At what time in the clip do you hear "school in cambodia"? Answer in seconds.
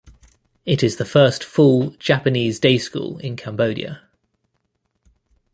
2.79-4.01